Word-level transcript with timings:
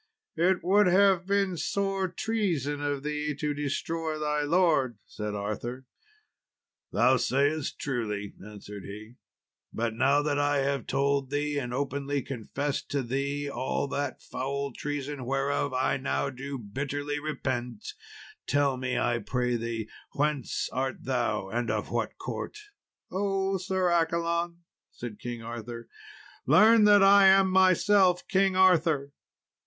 "It 0.37 0.63
would 0.63 0.87
have 0.87 1.27
been 1.27 1.57
sore 1.57 2.07
treason 2.07 2.81
of 2.81 3.03
thee 3.03 3.35
to 3.35 3.53
destroy 3.53 4.17
thy 4.17 4.41
lord," 4.41 4.97
said 5.05 5.35
Arthur. 5.35 5.85
"Thou 6.91 7.17
sayest 7.17 7.77
truly," 7.77 8.33
answered 8.43 8.81
he; 8.83 9.17
"but 9.71 9.93
now 9.93 10.23
that 10.23 10.39
I 10.39 10.63
have 10.63 10.87
told 10.87 11.29
thee, 11.29 11.59
and 11.59 11.71
openly 11.71 12.23
confessed 12.23 12.89
to 12.89 13.03
thee 13.03 13.47
all 13.47 13.87
that 13.89 14.23
foul 14.23 14.73
treason 14.73 15.23
whereof 15.23 15.71
I 15.71 15.97
now 15.97 16.31
do 16.31 16.57
bitterly 16.57 17.19
repent, 17.19 17.93
tell 18.47 18.77
me, 18.77 18.97
I 18.97 19.19
pray 19.19 19.55
thee, 19.55 19.87
whence 20.13 20.67
art 20.73 21.03
thou, 21.03 21.49
and 21.49 21.69
of 21.69 21.91
what 21.91 22.17
court?" 22.17 22.57
"O, 23.11 23.57
Sir 23.57 23.91
Accolon!" 23.91 24.63
said 24.89 25.19
King 25.19 25.43
Arthur, 25.43 25.87
"learn 26.47 26.85
that 26.85 27.03
I 27.03 27.27
am 27.27 27.51
myself 27.51 28.27
King 28.27 28.55
Arthur." 28.55 29.11